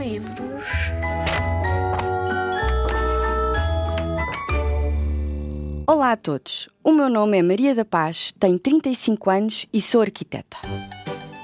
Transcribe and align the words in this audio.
livros. 0.00 0.40
Olá 5.86 6.12
a 6.12 6.16
todos. 6.16 6.70
O 6.82 6.92
meu 6.92 7.10
nome 7.10 7.38
é 7.38 7.42
Maria 7.42 7.74
da 7.74 7.84
Paz, 7.84 8.32
tenho 8.38 8.58
35 8.58 9.30
anos 9.30 9.66
e 9.72 9.80
sou 9.80 10.00
arquiteta. 10.00 10.56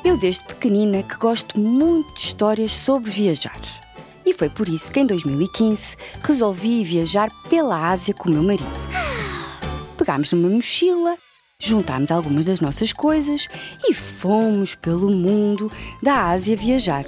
Eu 0.03 0.16
desde 0.19 0.45
pequenina 0.45 1.03
que 1.03 1.16
gosto 1.16 1.61
muito 1.61 2.14
de 2.14 2.21
histórias 2.21 2.73
sobre 2.73 3.11
viajar. 3.11 3.61
E 4.25 4.32
foi 4.32 4.48
por 4.48 4.68
isso 4.68 4.91
que 4.91 5.00
em 5.00 5.07
2015 5.07 5.96
resolvi 6.23 6.82
viajar 6.82 7.30
pela 7.50 7.91
Ásia 7.91 8.14
com 8.14 8.29
o 8.29 8.32
meu 8.32 8.43
marido. 8.43 8.88
Pegámos 9.98 10.32
numa 10.32 10.48
mochila, 10.48 11.16
juntámos 11.59 12.11
algumas 12.11 12.46
das 12.46 12.61
nossas 12.61 12.93
coisas 12.93 13.48
e 13.84 13.93
fomos 13.93 14.75
pelo 14.75 15.11
mundo 15.11 15.70
da 16.02 16.30
Ásia 16.30 16.57
viajar. 16.57 17.04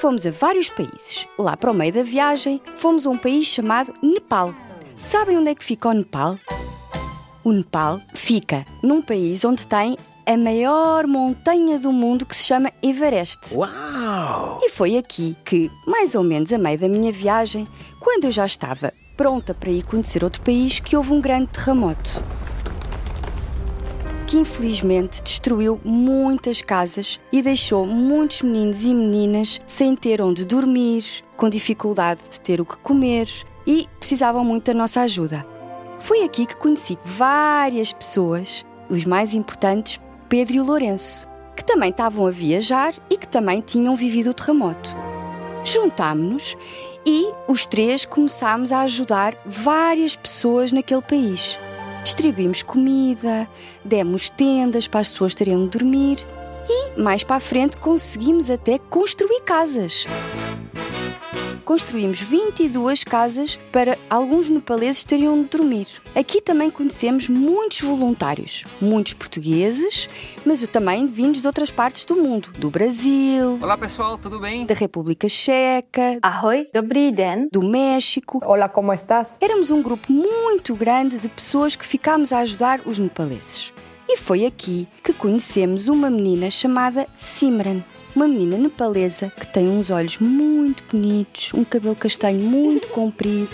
Fomos 0.00 0.24
a 0.24 0.30
vários 0.30 0.68
países. 0.68 1.26
Lá 1.36 1.56
para 1.56 1.72
o 1.72 1.74
meio 1.74 1.92
da 1.92 2.04
viagem, 2.04 2.60
fomos 2.76 3.04
a 3.04 3.10
um 3.10 3.18
país 3.18 3.48
chamado 3.48 3.92
Nepal. 4.00 4.54
Sabem 4.96 5.36
onde 5.36 5.50
é 5.50 5.54
que 5.56 5.64
fica 5.64 5.88
o 5.88 5.92
Nepal? 5.92 6.38
O 7.42 7.52
Nepal 7.52 8.00
fica 8.14 8.64
num 8.80 9.02
país 9.02 9.44
onde 9.44 9.66
tem 9.66 9.96
a 10.24 10.36
maior 10.36 11.04
montanha 11.08 11.80
do 11.80 11.92
mundo 11.92 12.24
que 12.24 12.36
se 12.36 12.44
chama 12.44 12.70
Everest. 12.80 13.56
Uau! 13.56 14.60
E 14.62 14.70
foi 14.70 14.96
aqui 14.96 15.36
que, 15.44 15.68
mais 15.84 16.14
ou 16.14 16.22
menos 16.22 16.52
a 16.52 16.58
meio 16.58 16.78
da 16.78 16.88
minha 16.88 17.10
viagem, 17.10 17.66
quando 17.98 18.24
eu 18.24 18.30
já 18.30 18.46
estava 18.46 18.92
pronta 19.16 19.52
para 19.52 19.70
ir 19.70 19.82
conhecer 19.82 20.22
outro 20.22 20.42
país, 20.42 20.78
que 20.78 20.96
houve 20.96 21.12
um 21.12 21.20
grande 21.20 21.48
terremoto. 21.48 22.22
Que 24.28 24.36
infelizmente 24.36 25.22
destruiu 25.22 25.80
muitas 25.82 26.60
casas 26.60 27.18
e 27.32 27.40
deixou 27.40 27.86
muitos 27.86 28.42
meninos 28.42 28.84
e 28.84 28.92
meninas 28.92 29.58
sem 29.66 29.96
ter 29.96 30.20
onde 30.20 30.44
dormir, 30.44 31.02
com 31.34 31.48
dificuldade 31.48 32.20
de 32.30 32.38
ter 32.38 32.60
o 32.60 32.66
que 32.66 32.76
comer 32.76 33.26
e 33.66 33.88
precisavam 33.98 34.44
muito 34.44 34.66
da 34.66 34.74
nossa 34.74 35.00
ajuda. 35.00 35.46
Foi 35.98 36.24
aqui 36.24 36.44
que 36.44 36.58
conheci 36.58 36.98
várias 37.02 37.90
pessoas, 37.90 38.66
os 38.90 39.06
mais 39.06 39.32
importantes, 39.32 39.98
Pedro 40.28 40.56
e 40.56 40.60
Lourenço, 40.60 41.26
que 41.56 41.64
também 41.64 41.88
estavam 41.88 42.26
a 42.26 42.30
viajar 42.30 42.92
e 43.08 43.16
que 43.16 43.26
também 43.26 43.62
tinham 43.62 43.96
vivido 43.96 44.28
o 44.28 44.34
terremoto. 44.34 44.94
Juntámo-nos 45.64 46.54
e 47.06 47.32
os 47.48 47.64
três 47.64 48.04
começámos 48.04 48.72
a 48.72 48.82
ajudar 48.82 49.34
várias 49.46 50.14
pessoas 50.14 50.70
naquele 50.70 51.00
país. 51.00 51.58
Distribuímos 52.02 52.62
comida, 52.62 53.48
demos 53.84 54.28
tendas 54.28 54.88
para 54.88 55.00
as 55.00 55.10
pessoas 55.10 55.34
terem 55.34 55.56
onde 55.56 55.78
dormir 55.78 56.18
e, 56.68 57.00
mais 57.00 57.22
para 57.22 57.36
a 57.36 57.40
frente, 57.40 57.76
conseguimos 57.78 58.50
até 58.50 58.78
construir 58.78 59.40
casas 59.42 60.06
construímos 61.68 62.18
22 62.18 63.04
casas 63.04 63.58
para 63.70 63.98
alguns 64.08 64.48
nepaleses 64.48 65.04
terem 65.04 65.28
onde 65.28 65.50
dormir. 65.50 65.86
Aqui 66.14 66.40
também 66.40 66.70
conhecemos 66.70 67.28
muitos 67.28 67.82
voluntários, 67.82 68.64
muitos 68.80 69.12
portugueses, 69.12 70.08
mas 70.46 70.66
também 70.68 71.06
vindos 71.06 71.42
de 71.42 71.46
outras 71.46 71.70
partes 71.70 72.06
do 72.06 72.16
mundo, 72.16 72.48
do 72.58 72.70
Brasil, 72.70 73.58
Olá 73.60 73.76
pessoal, 73.76 74.16
tudo 74.16 74.40
bem? 74.40 74.64
da 74.64 74.72
República 74.72 75.28
Checa, 75.28 76.18
Ahoj, 76.22 76.66
dobrý 76.72 77.12
den. 77.12 77.50
do 77.52 77.60
México. 77.62 78.40
Hola, 78.46 78.70
¿cómo 78.70 78.90
estás? 78.90 79.36
Éramos 79.38 79.70
um 79.70 79.82
grupo 79.82 80.10
muito 80.10 80.74
grande 80.74 81.18
de 81.18 81.28
pessoas 81.28 81.76
que 81.76 81.84
ficámos 81.84 82.32
a 82.32 82.38
ajudar 82.38 82.80
os 82.86 82.98
nepaleses. 82.98 83.74
E 84.08 84.16
foi 84.16 84.46
aqui 84.46 84.88
que 85.04 85.12
conhecemos 85.12 85.86
uma 85.86 86.08
menina 86.08 86.50
chamada 86.50 87.06
Simran. 87.14 87.84
Uma 88.14 88.26
menina 88.26 88.56
nepalesa 88.56 89.30
que 89.30 89.46
tem 89.46 89.68
uns 89.68 89.90
olhos 89.90 90.18
muito 90.18 90.82
bonitos, 90.90 91.52
um 91.54 91.64
cabelo 91.64 91.94
castanho 91.94 92.40
muito 92.40 92.88
comprido. 92.90 93.50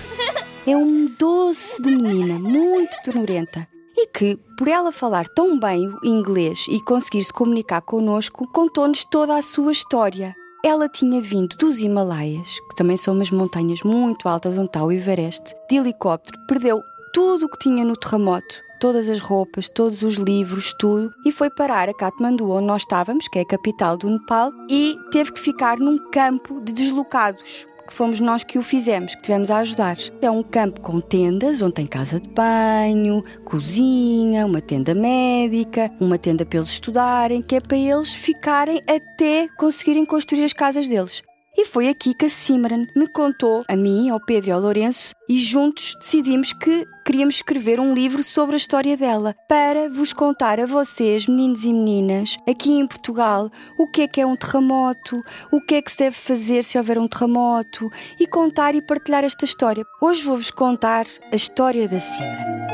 É 0.67 0.77
um 0.77 1.07
doce 1.19 1.83
de 1.83 1.91
menina, 1.91 2.39
muito 2.39 2.97
ternurenta. 3.03 3.69
E 3.97 4.07
que, 4.09 4.37
por 4.57 4.67
ela 4.67 4.91
falar 4.91 5.29
tão 5.29 5.59
bem 5.59 5.89
o 5.89 6.07
inglês 6.07 6.67
e 6.69 6.81
conseguir 6.81 7.23
se 7.23 7.33
comunicar 7.33 7.81
connosco, 7.83 8.49
contou-nos 8.51 9.05
toda 9.05 9.37
a 9.37 9.43
sua 9.43 9.73
história. 9.73 10.35
Ela 10.65 10.89
tinha 10.89 11.21
vindo 11.21 11.57
dos 11.57 11.81
Himalaias, 11.81 12.49
que 12.71 12.77
também 12.77 12.97
são 12.97 13.15
umas 13.15 13.31
montanhas 13.31 13.83
muito 13.83 14.29
altas 14.29 14.57
onde 14.57 14.69
está 14.69 14.83
o 14.83 14.91
Everest, 14.91 15.55
de 15.69 15.77
helicóptero, 15.77 16.39
perdeu 16.49 16.83
tudo 17.15 17.47
o 17.47 17.49
que 17.49 17.61
tinha 17.61 17.85
no 17.85 17.97
terremoto, 17.97 18.65
todas 18.81 19.09
as 19.09 19.21
roupas, 19.21 19.69
todos 19.69 20.03
os 20.03 20.17
livros, 20.17 20.75
tudo, 20.77 21.15
e 21.25 21.31
foi 21.31 21.49
parar 21.49 21.89
a 21.89 21.95
Katmandu, 21.95 22.51
onde 22.51 22.67
nós 22.67 22.83
estávamos, 22.83 23.29
que 23.29 23.39
é 23.39 23.43
a 23.43 23.47
capital 23.47 23.97
do 23.97 24.11
Nepal, 24.11 24.51
e 24.69 24.97
teve 25.13 25.33
que 25.33 25.39
ficar 25.39 25.79
num 25.79 25.97
campo 26.11 26.61
de 26.61 26.73
deslocados. 26.73 27.69
Que 27.87 27.93
fomos 27.93 28.19
nós 28.19 28.43
que 28.43 28.59
o 28.59 28.63
fizemos, 28.63 29.15
que 29.15 29.23
tivemos 29.23 29.49
a 29.51 29.59
ajudar. 29.59 29.97
É 30.21 30.31
um 30.31 30.43
campo 30.43 30.81
com 30.81 31.01
tendas, 31.01 31.63
onde 31.63 31.75
tem 31.75 31.87
casa 31.87 32.19
de 32.19 32.29
banho, 32.31 33.23
cozinha, 33.45 34.45
uma 34.45 34.61
tenda 34.61 34.93
médica, 34.93 35.93
uma 36.01 36.19
tenda 36.19 36.45
para 36.45 36.59
eles 36.59 36.71
estudarem, 36.71 37.43
que 37.43 37.55
é 37.55 37.61
para 37.61 37.77
eles 37.77 38.13
ficarem 38.13 38.81
até 38.89 39.47
conseguirem 39.57 40.05
construir 40.05 40.43
as 40.43 40.53
casas 40.53 40.89
deles. 40.89 41.23
E 41.57 41.65
foi 41.65 41.89
aqui 41.89 42.15
que 42.15 42.27
a 42.27 42.29
Simran 42.29 42.85
me 42.97 43.07
contou, 43.07 43.63
a 43.69 43.77
mim, 43.77 44.11
ao 44.11 44.19
Pedro 44.19 44.51
e 44.51 44.53
ao 44.53 44.61
Lourenço, 44.61 45.15
e 45.29 45.39
juntos 45.39 45.95
decidimos 46.01 46.53
que 46.53 46.85
queríamos 47.07 47.37
escrever 47.37 47.79
um 47.79 47.95
livro 47.95 48.25
sobre 48.25 48.55
a 48.55 48.57
história 48.57 48.97
dela, 48.97 49.37
para 49.49 49.89
vos 49.89 50.13
contar 50.13 50.59
a 50.59 50.67
vocês, 50.67 51.29
meninos 51.29 51.65
e 51.65 51.73
meninas, 51.73 52.37
aqui 52.49 52.73
em 52.73 52.85
Portugal, 52.89 53.49
o 53.79 53.87
que 53.87 54.03
é 54.03 54.09
que 54.09 54.21
é 54.21 54.27
um 54.27 54.35
terremoto, 54.35 55.23
o 55.53 55.61
que 55.61 55.77
é 55.77 55.83
que 55.83 55.93
se 55.93 55.99
deve 55.99 56.17
fazer 56.17 56.65
se 56.65 56.77
houver 56.77 56.99
um 56.99 57.07
terremoto, 57.07 57.89
e 58.19 58.27
contar 58.27 58.75
e 58.75 58.83
partilhar 58.83 59.23
esta 59.23 59.45
história. 59.45 59.85
Hoje 60.03 60.25
vou-vos 60.25 60.51
contar 60.51 61.07
a 61.31 61.37
história 61.37 61.87
da 61.87 62.01
Simran. 62.01 62.65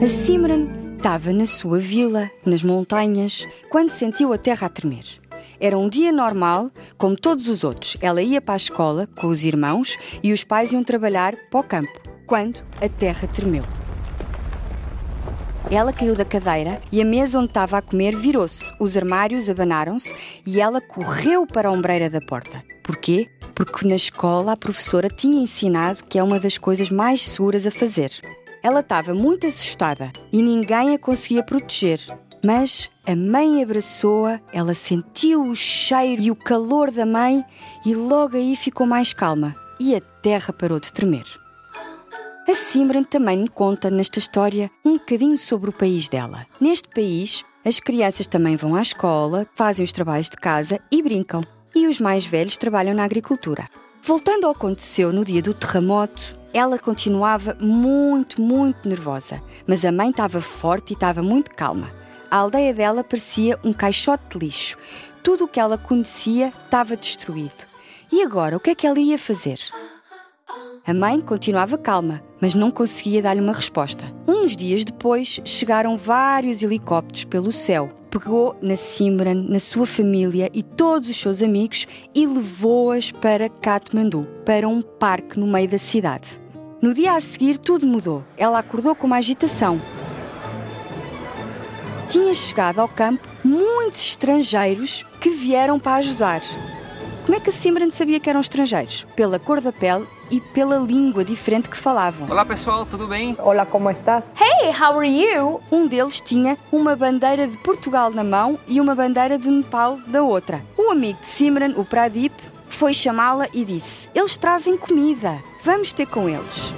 A 0.00 0.06
Simran 0.06 0.68
estava 0.96 1.32
na 1.32 1.46
sua 1.46 1.78
vila, 1.78 2.30
nas 2.46 2.62
montanhas, 2.62 3.44
quando 3.68 3.90
sentiu 3.90 4.32
a 4.32 4.38
terra 4.38 4.68
a 4.68 4.70
tremer. 4.70 5.29
Era 5.60 5.76
um 5.76 5.90
dia 5.90 6.10
normal, 6.10 6.70
como 6.96 7.14
todos 7.14 7.46
os 7.46 7.62
outros. 7.62 7.96
Ela 8.00 8.22
ia 8.22 8.40
para 8.40 8.54
a 8.54 8.56
escola 8.56 9.06
com 9.06 9.26
os 9.26 9.44
irmãos 9.44 9.98
e 10.22 10.32
os 10.32 10.42
pais 10.42 10.72
iam 10.72 10.82
trabalhar 10.82 11.36
para 11.50 11.60
o 11.60 11.62
campo, 11.62 12.00
quando 12.26 12.64
a 12.80 12.88
terra 12.88 13.28
tremeu. 13.28 13.62
Ela 15.70 15.92
caiu 15.92 16.16
da 16.16 16.24
cadeira 16.24 16.80
e 16.90 17.00
a 17.00 17.04
mesa 17.04 17.38
onde 17.38 17.48
estava 17.48 17.76
a 17.76 17.82
comer 17.82 18.16
virou-se. 18.16 18.72
Os 18.80 18.96
armários 18.96 19.50
abanaram-se 19.50 20.14
e 20.46 20.60
ela 20.60 20.80
correu 20.80 21.46
para 21.46 21.68
a 21.68 21.72
ombreira 21.72 22.08
da 22.08 22.20
porta. 22.20 22.64
Porquê? 22.82 23.28
Porque 23.54 23.86
na 23.86 23.94
escola 23.94 24.52
a 24.52 24.56
professora 24.56 25.08
tinha 25.08 25.42
ensinado 25.42 26.02
que 26.04 26.18
é 26.18 26.22
uma 26.22 26.40
das 26.40 26.56
coisas 26.56 26.90
mais 26.90 27.28
seguras 27.28 27.66
a 27.66 27.70
fazer. 27.70 28.10
Ela 28.62 28.80
estava 28.80 29.14
muito 29.14 29.46
assustada 29.46 30.10
e 30.32 30.42
ninguém 30.42 30.94
a 30.94 30.98
conseguia 30.98 31.42
proteger. 31.42 32.00
Mas 32.42 32.90
a 33.06 33.14
mãe 33.14 33.62
abraçou-a, 33.62 34.40
ela 34.52 34.74
sentiu 34.74 35.42
o 35.42 35.54
cheiro 35.54 36.22
e 36.22 36.30
o 36.30 36.36
calor 36.36 36.90
da 36.90 37.04
mãe 37.04 37.44
e 37.84 37.94
logo 37.94 38.36
aí 38.36 38.56
ficou 38.56 38.86
mais 38.86 39.12
calma 39.12 39.54
e 39.78 39.94
a 39.94 40.00
terra 40.00 40.52
parou 40.52 40.80
de 40.80 40.92
tremer. 40.92 41.24
A 42.48 42.54
Simran 42.54 43.02
também 43.02 43.38
me 43.38 43.48
conta 43.48 43.90
nesta 43.90 44.18
história 44.18 44.70
um 44.84 44.94
bocadinho 44.94 45.38
sobre 45.38 45.70
o 45.70 45.72
país 45.72 46.08
dela. 46.08 46.46
Neste 46.60 46.88
país, 46.88 47.44
as 47.64 47.78
crianças 47.78 48.26
também 48.26 48.56
vão 48.56 48.74
à 48.74 48.82
escola, 48.82 49.46
fazem 49.54 49.84
os 49.84 49.92
trabalhos 49.92 50.28
de 50.28 50.36
casa 50.36 50.80
e 50.90 51.02
brincam. 51.02 51.42
E 51.74 51.86
os 51.86 52.00
mais 52.00 52.26
velhos 52.26 52.56
trabalham 52.56 52.94
na 52.94 53.04
agricultura. 53.04 53.68
Voltando 54.02 54.46
ao 54.46 54.54
que 54.54 54.58
aconteceu 54.58 55.12
no 55.12 55.24
dia 55.24 55.40
do 55.40 55.54
terremoto, 55.54 56.36
ela 56.52 56.78
continuava 56.78 57.56
muito, 57.60 58.42
muito 58.42 58.88
nervosa, 58.88 59.40
mas 59.66 59.84
a 59.84 59.92
mãe 59.92 60.10
estava 60.10 60.40
forte 60.40 60.90
e 60.90 60.94
estava 60.94 61.22
muito 61.22 61.52
calma. 61.54 61.99
A 62.30 62.36
aldeia 62.36 62.72
dela 62.72 63.02
parecia 63.02 63.58
um 63.64 63.72
caixote 63.72 64.22
de 64.30 64.46
lixo. 64.46 64.78
Tudo 65.20 65.44
o 65.44 65.48
que 65.48 65.58
ela 65.58 65.76
conhecia 65.76 66.52
estava 66.64 66.96
destruído. 66.96 67.66
E 68.12 68.22
agora, 68.22 68.56
o 68.56 68.60
que 68.60 68.70
é 68.70 68.74
que 68.74 68.86
ela 68.86 69.00
ia 69.00 69.18
fazer? 69.18 69.58
A 70.86 70.94
mãe 70.94 71.20
continuava 71.20 71.76
calma, 71.76 72.22
mas 72.40 72.54
não 72.54 72.70
conseguia 72.70 73.20
dar-lhe 73.20 73.40
uma 73.40 73.52
resposta. 73.52 74.04
Uns 74.28 74.56
dias 74.56 74.84
depois, 74.84 75.40
chegaram 75.44 75.96
vários 75.96 76.62
helicópteros 76.62 77.24
pelo 77.24 77.52
céu. 77.52 77.88
Pegou 78.10 78.56
na 78.62 78.76
Simran, 78.76 79.46
na 79.48 79.58
sua 79.58 79.84
família 79.84 80.48
e 80.54 80.62
todos 80.62 81.10
os 81.10 81.16
seus 81.16 81.42
amigos 81.42 81.86
e 82.14 82.26
levou-as 82.26 83.10
para 83.10 83.48
Katmandu, 83.48 84.26
para 84.44 84.68
um 84.68 84.82
parque 84.82 85.38
no 85.38 85.48
meio 85.48 85.68
da 85.68 85.78
cidade. 85.78 86.40
No 86.80 86.94
dia 86.94 87.12
a 87.12 87.20
seguir, 87.20 87.58
tudo 87.58 87.86
mudou. 87.86 88.24
Ela 88.36 88.60
acordou 88.60 88.94
com 88.94 89.06
uma 89.06 89.16
agitação. 89.16 89.80
Tinha 92.10 92.34
chegado 92.34 92.80
ao 92.80 92.88
campo 92.88 93.28
muitos 93.44 94.00
estrangeiros 94.00 95.06
que 95.20 95.30
vieram 95.30 95.78
para 95.78 95.98
ajudar. 95.98 96.40
Como 97.24 97.36
é 97.36 97.40
que 97.40 97.50
a 97.50 97.52
Simran 97.52 97.88
sabia 97.90 98.18
que 98.18 98.28
eram 98.28 98.40
estrangeiros? 98.40 99.06
Pela 99.14 99.38
cor 99.38 99.60
da 99.60 99.70
pele 99.70 100.08
e 100.28 100.40
pela 100.40 100.78
língua 100.78 101.24
diferente 101.24 101.68
que 101.68 101.76
falavam. 101.76 102.28
Olá 102.28 102.44
pessoal, 102.44 102.84
tudo 102.84 103.06
bem? 103.06 103.36
Hola, 103.38 103.64
¿cómo 103.64 103.88
estás? 103.88 104.34
Hey, 104.34 104.70
how 104.70 104.98
are 104.98 105.06
you? 105.08 105.60
Um 105.70 105.86
deles 105.86 106.20
tinha 106.20 106.58
uma 106.72 106.96
bandeira 106.96 107.46
de 107.46 107.56
Portugal 107.58 108.10
na 108.10 108.24
mão 108.24 108.58
e 108.66 108.80
uma 108.80 108.96
bandeira 108.96 109.38
de 109.38 109.48
Nepal 109.48 109.96
da 110.08 110.20
outra. 110.20 110.64
O 110.76 110.90
amigo 110.90 111.20
de 111.20 111.28
Simran, 111.28 111.74
o 111.76 111.84
Pradip, 111.84 112.34
foi 112.68 112.92
chamá-la 112.92 113.46
e 113.54 113.64
disse: 113.64 114.08
Eles 114.12 114.36
trazem 114.36 114.76
comida, 114.76 115.40
vamos 115.62 115.92
ter 115.92 116.06
com 116.06 116.28
eles. 116.28 116.74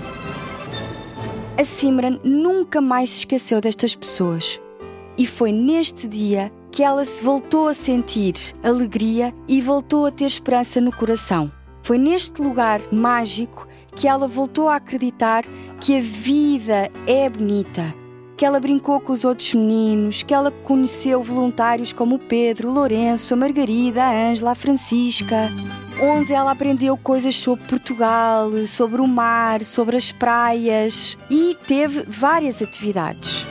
A 1.58 1.64
Simran 1.64 2.18
nunca 2.22 2.82
mais 2.82 3.08
se 3.08 3.18
esqueceu 3.20 3.62
destas 3.62 3.94
pessoas. 3.94 4.60
E 5.16 5.26
foi 5.26 5.52
neste 5.52 6.08
dia 6.08 6.50
que 6.70 6.82
ela 6.82 7.04
se 7.04 7.22
voltou 7.22 7.68
a 7.68 7.74
sentir 7.74 8.34
alegria 8.62 9.34
e 9.46 9.60
voltou 9.60 10.06
a 10.06 10.10
ter 10.10 10.24
esperança 10.24 10.80
no 10.80 10.90
coração. 10.90 11.52
Foi 11.82 11.98
neste 11.98 12.40
lugar 12.40 12.80
mágico 12.90 13.66
que 13.94 14.08
ela 14.08 14.26
voltou 14.26 14.68
a 14.68 14.76
acreditar 14.76 15.44
que 15.80 15.98
a 15.98 16.00
vida 16.00 16.90
é 17.06 17.28
bonita, 17.28 17.94
que 18.36 18.46
ela 18.46 18.58
brincou 18.58 19.00
com 19.00 19.12
os 19.12 19.24
outros 19.24 19.52
meninos, 19.52 20.22
que 20.22 20.32
ela 20.32 20.50
conheceu 20.50 21.22
voluntários 21.22 21.92
como 21.92 22.14
o 22.14 22.18
Pedro, 22.18 22.70
o 22.70 22.72
Lourenço, 22.72 23.34
a 23.34 23.36
Margarida, 23.36 24.02
a 24.02 24.30
Ângela, 24.30 24.52
a 24.52 24.54
Francisca, 24.54 25.52
onde 26.00 26.32
ela 26.32 26.52
aprendeu 26.52 26.96
coisas 26.96 27.36
sobre 27.36 27.66
Portugal, 27.66 28.48
sobre 28.66 29.00
o 29.00 29.06
mar, 29.06 29.62
sobre 29.62 29.96
as 29.96 30.10
praias 30.10 31.18
e 31.30 31.56
teve 31.66 32.04
várias 32.08 32.62
atividades. 32.62 33.46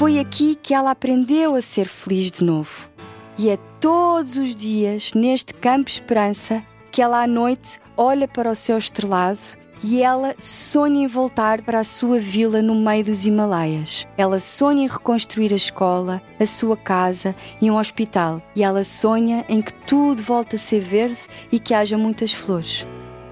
Foi 0.00 0.18
aqui 0.18 0.54
que 0.54 0.72
ela 0.72 0.92
aprendeu 0.92 1.54
a 1.54 1.60
ser 1.60 1.86
feliz 1.86 2.30
de 2.30 2.42
novo. 2.42 2.88
E 3.36 3.50
é 3.50 3.58
todos 3.78 4.34
os 4.38 4.56
dias, 4.56 5.12
neste 5.12 5.52
Campo 5.52 5.90
Esperança, 5.90 6.62
que 6.90 7.02
ela 7.02 7.22
à 7.22 7.26
noite 7.26 7.78
olha 7.98 8.26
para 8.26 8.50
o 8.50 8.56
céu 8.56 8.78
estrelado 8.78 9.38
e 9.84 10.02
ela 10.02 10.34
sonha 10.38 11.04
em 11.04 11.06
voltar 11.06 11.60
para 11.60 11.80
a 11.80 11.84
sua 11.84 12.18
vila 12.18 12.62
no 12.62 12.76
meio 12.76 13.04
dos 13.04 13.26
Himalaias. 13.26 14.08
Ela 14.16 14.40
sonha 14.40 14.84
em 14.84 14.88
reconstruir 14.88 15.52
a 15.52 15.56
escola, 15.56 16.22
a 16.40 16.46
sua 16.46 16.78
casa 16.78 17.36
e 17.60 17.70
um 17.70 17.76
hospital. 17.76 18.40
E 18.56 18.62
ela 18.62 18.84
sonha 18.84 19.44
em 19.50 19.60
que 19.60 19.74
tudo 19.84 20.22
volte 20.22 20.56
a 20.56 20.58
ser 20.58 20.80
verde 20.80 21.20
e 21.52 21.58
que 21.58 21.74
haja 21.74 21.98
muitas 21.98 22.32
flores. 22.32 22.86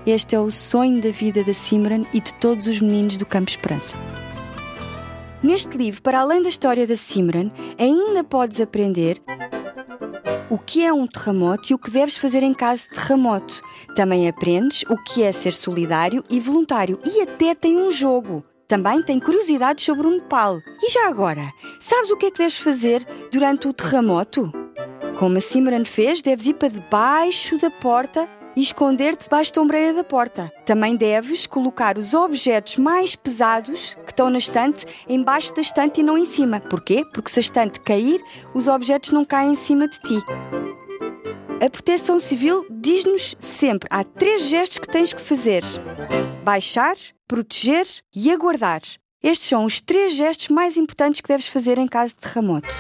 Este 0.05 0.37
é 0.37 0.38
o 0.38 0.50
sonho 0.50 1.00
da 1.00 1.09
vida 1.09 1.43
da 1.43 1.55
Simran 1.55 2.05
e 2.12 2.21
de 2.21 2.35
todos 2.35 2.67
os 2.67 2.79
meninos 2.79 3.17
do 3.17 3.25
Campo 3.25 3.49
Esperança. 3.49 3.97
Neste 5.43 5.76
livro, 5.76 6.02
para 6.02 6.20
além 6.20 6.43
da 6.43 6.49
história 6.49 6.87
da 6.87 6.96
Simran, 6.96 7.50
ainda 7.79 8.25
podes 8.25 8.61
aprender 8.61 9.23
o 10.50 10.58
que 10.58 10.85
é 10.85 10.93
um 10.93 11.06
terremoto 11.06 11.70
e 11.70 11.75
o 11.75 11.79
que 11.79 11.90
deves 11.90 12.17
fazer 12.17 12.43
em 12.43 12.52
caso 12.52 12.88
de 12.88 12.96
terremoto. 12.96 13.62
Também 13.94 14.29
aprendes 14.29 14.82
o 14.88 14.96
que 14.96 15.23
é 15.23 15.31
ser 15.31 15.52
solidário 15.52 16.25
e 16.29 16.40
voluntário 16.40 16.99
e 17.05 17.20
até 17.20 17.55
tem 17.55 17.76
um 17.76 17.93
jogo. 17.93 18.44
Também 18.67 19.02
tem 19.02 19.20
curiosidades 19.20 19.85
sobre 19.85 20.06
o 20.06 20.11
Nepal. 20.11 20.58
E 20.82 20.90
já 20.90 21.08
agora, 21.08 21.52
sabes 21.79 22.11
o 22.11 22.17
que 22.17 22.26
é 22.26 22.31
que 22.31 22.38
deves 22.38 22.58
fazer 22.58 23.06
durante 23.31 23.69
o 23.69 23.73
terremoto? 23.73 24.52
Como 25.19 25.38
a 25.38 25.40
Simran 25.40 25.85
fez, 25.85 26.20
deves 26.20 26.46
ir 26.46 26.55
para 26.55 26.69
debaixo 26.69 27.58
da 27.58 27.70
porta 27.70 28.29
e 28.56 28.62
esconder-te 28.62 29.25
debaixo 29.25 29.55
da 29.55 29.62
ombreira 29.62 29.94
da 29.94 30.05
porta. 30.05 30.52
Também 30.67 30.96
deves 30.96 31.46
colocar 31.46 31.96
os 31.96 32.12
objetos 32.12 32.76
mais 32.76 33.14
pesados 33.14 33.96
estão 34.19 34.31
na 34.31 34.38
estante 34.38 34.85
embaixo 35.09 35.55
da 35.55 35.62
estante 35.62 36.00
e 36.00 36.03
não 36.03 36.19
em 36.19 36.25
cima. 36.25 36.59
Porquê? 36.59 37.05
Porque 37.15 37.31
se 37.31 37.38
a 37.38 37.41
estante 37.41 37.79
cair, 37.79 38.20
os 38.53 38.67
objetos 38.67 39.11
não 39.11 39.25
caem 39.25 39.53
em 39.53 39.55
cima 39.55 39.87
de 39.87 40.00
ti. 40.00 40.19
A 41.65 41.70
Proteção 41.70 42.19
Civil 42.19 42.67
diz-nos 42.69 43.37
sempre: 43.38 43.88
há 43.93 44.03
três 44.03 44.49
gestos 44.49 44.79
que 44.79 44.88
tens 44.88 45.12
que 45.12 45.20
fazer: 45.20 45.62
baixar, 46.43 46.97
proteger 47.29 47.87
e 48.12 48.32
aguardar. 48.32 48.82
Estes 49.23 49.49
são 49.49 49.65
os 49.65 49.81
três 49.81 50.17
gestos 50.17 50.49
mais 50.49 50.76
importantes 50.76 51.21
que 51.21 51.29
deves 51.29 51.47
fazer 51.47 51.79
em 51.79 51.87
caso 51.87 52.14
de 52.14 52.21
terremoto. 52.21 52.75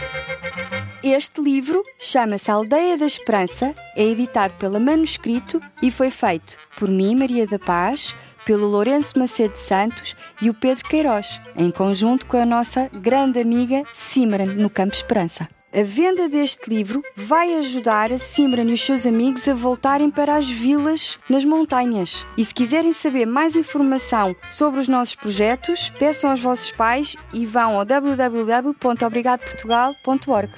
Este 1.04 1.40
livro 1.40 1.84
chama-se 2.00 2.50
Aldeia 2.50 2.98
da 2.98 3.06
Esperança, 3.06 3.72
é 3.96 4.02
editado 4.02 4.54
pela 4.54 4.80
Manuscrito 4.80 5.60
e 5.80 5.90
foi 5.90 6.10
feito 6.10 6.56
por 6.76 6.88
mim, 6.88 7.14
Maria 7.14 7.46
da 7.46 7.58
Paz, 7.58 8.14
pelo 8.48 8.66
Lourenço 8.66 9.16
Macedo 9.18 9.58
Santos 9.58 10.16
e 10.40 10.48
o 10.48 10.54
Pedro 10.54 10.88
Queiroz, 10.88 11.38
em 11.54 11.70
conjunto 11.70 12.24
com 12.24 12.38
a 12.38 12.46
nossa 12.46 12.88
grande 12.88 13.38
amiga 13.38 13.82
Simran, 13.92 14.54
no 14.54 14.70
Campo 14.70 14.94
Esperança. 14.94 15.46
A 15.70 15.82
venda 15.82 16.30
deste 16.30 16.70
livro 16.70 17.02
vai 17.14 17.56
ajudar 17.56 18.10
a 18.10 18.16
Simran 18.16 18.64
e 18.64 18.72
os 18.72 18.80
seus 18.80 19.06
amigos 19.06 19.46
a 19.46 19.52
voltarem 19.52 20.10
para 20.10 20.34
as 20.34 20.48
vilas 20.48 21.18
nas 21.28 21.44
montanhas. 21.44 22.24
E 22.38 22.44
se 22.44 22.54
quiserem 22.54 22.94
saber 22.94 23.26
mais 23.26 23.54
informação 23.54 24.34
sobre 24.48 24.80
os 24.80 24.88
nossos 24.88 25.14
projetos, 25.14 25.92
peçam 25.98 26.30
aos 26.30 26.40
vossos 26.40 26.70
pais 26.70 27.16
e 27.34 27.44
vão 27.44 27.78
ao 27.78 27.84
www.obrigadoportugal.org. 27.84 30.52